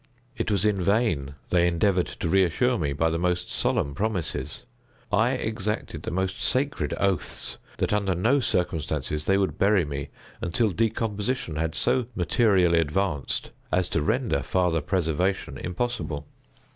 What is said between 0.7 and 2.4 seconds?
vain they endeavored to